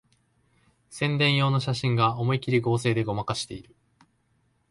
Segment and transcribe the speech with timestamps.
[0.89, 3.75] 宣伝用の写真が思いっきり合成でごまかしてる